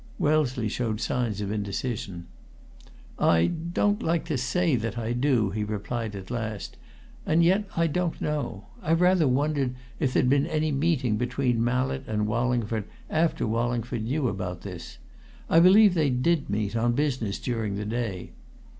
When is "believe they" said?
15.59-16.09